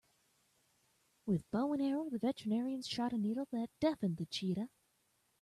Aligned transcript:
With 1.27 1.43
bow 1.51 1.73
and 1.73 1.79
arrow 1.83 2.09
the 2.09 2.17
veterinarian 2.17 2.81
shot 2.81 3.13
a 3.13 3.19
needle 3.19 3.47
that 3.51 3.69
deafened 3.79 4.17
the 4.17 4.25
cheetah. 4.25 4.67